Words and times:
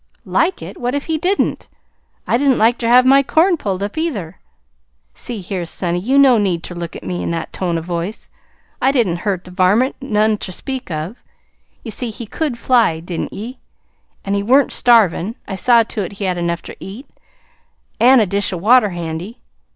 "Like 0.25 0.63
it! 0.63 0.81
What 0.81 0.95
if 0.95 1.05
he 1.05 1.19
didn't? 1.19 1.69
I 2.25 2.35
didn't 2.35 2.57
like 2.57 2.79
ter 2.79 2.87
have 2.87 3.05
my 3.05 3.21
corn 3.21 3.55
pulled 3.55 3.83
up, 3.83 3.99
either. 3.99 4.39
See 5.13 5.41
here, 5.41 5.63
sonny, 5.63 5.99
you 5.99 6.17
no 6.17 6.39
need 6.39 6.63
ter 6.63 6.73
look 6.73 6.95
at 6.95 7.03
me 7.03 7.21
in 7.21 7.29
that 7.29 7.53
tone 7.53 7.77
o' 7.77 7.81
voice. 7.81 8.31
I 8.81 8.91
didn't 8.91 9.17
hurt 9.17 9.43
the 9.43 9.51
varmint 9.51 9.95
none 10.01 10.39
ter 10.39 10.51
speak 10.51 10.89
of 10.89 11.21
ye 11.83 11.91
see 11.91 12.09
he 12.09 12.25
could 12.25 12.57
fly, 12.57 12.99
didn't 12.99 13.31
ye? 13.31 13.59
an' 14.25 14.33
he 14.33 14.41
wa'n't 14.41 14.73
starvin'. 14.73 15.35
I 15.47 15.53
saw 15.55 15.83
to 15.83 15.99
it 16.01 16.09
that 16.09 16.17
he 16.17 16.25
had 16.25 16.35
enough 16.39 16.63
ter 16.63 16.73
eat 16.79 17.05
an' 17.99 18.19
a 18.19 18.25
dish 18.25 18.51
o' 18.51 18.57
water 18.57 18.89
handy. 18.89 19.39